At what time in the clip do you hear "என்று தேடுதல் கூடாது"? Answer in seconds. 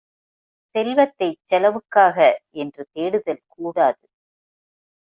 2.55-4.03